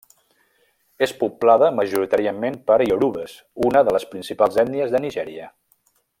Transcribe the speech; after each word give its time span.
És 1.07 1.11
poblada 1.19 1.67
majoritàriament 1.81 2.57
per 2.71 2.79
iorubes, 2.87 3.37
una 3.69 3.85
de 3.91 3.95
les 3.97 4.09
principals 4.15 4.59
ètnies 4.65 4.97
de 4.97 5.03
Nigèria. 5.07 5.53